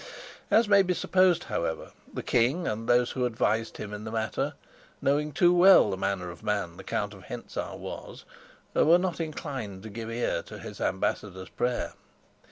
As 0.49 0.67
may 0.67 0.81
be 0.81 0.95
supposed, 0.95 1.43
however, 1.43 1.91
the 2.11 2.23
king 2.23 2.67
and 2.67 2.89
those 2.89 3.11
who 3.11 3.23
advised 3.23 3.77
him 3.77 3.93
in 3.93 4.03
the 4.03 4.09
matter, 4.11 4.55
knowing 4.99 5.31
too 5.31 5.53
well 5.53 5.91
the 5.91 5.95
manner 5.95 6.31
of 6.31 6.41
man 6.41 6.77
the 6.77 6.83
Count 6.83 7.13
of 7.13 7.25
Hentzau 7.25 7.75
was, 7.75 8.25
were 8.73 8.97
not 8.97 9.19
inclined 9.19 9.83
to 9.83 9.91
give 9.91 10.09
ear 10.09 10.41
to 10.41 10.57
his 10.57 10.81
ambassador's 10.81 11.49
prayer. 11.49 11.93